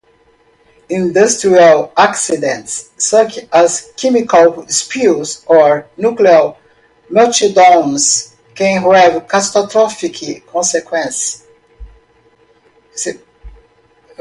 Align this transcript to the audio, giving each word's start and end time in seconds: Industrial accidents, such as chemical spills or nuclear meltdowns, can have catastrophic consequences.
Industrial 0.89 1.93
accidents, 1.95 2.89
such 2.97 3.37
as 3.53 3.91
chemical 3.97 4.67
spills 4.67 5.45
or 5.45 5.85
nuclear 5.95 6.53
meltdowns, 7.11 8.33
can 8.55 8.81
have 8.81 9.27
catastrophic 9.29 10.47
consequences. 10.47 11.45